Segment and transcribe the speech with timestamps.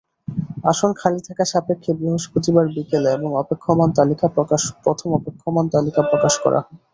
[0.65, 5.07] আসন খালি থাকা সাপেক্ষে বৃহস্পতিবার বিকেলে প্রথম
[5.13, 6.75] অপেক্ষমাণ তালিকা প্রকাশ করা হবে।